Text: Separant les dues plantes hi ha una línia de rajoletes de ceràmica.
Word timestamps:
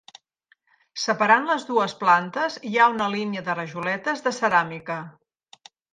Separant 1.01 1.45
les 1.49 1.65
dues 1.67 1.93
plantes 1.99 2.57
hi 2.69 2.73
ha 2.77 2.87
una 2.95 3.11
línia 3.17 3.45
de 3.51 3.59
rajoletes 3.61 4.25
de 4.29 4.35
ceràmica. 4.39 4.97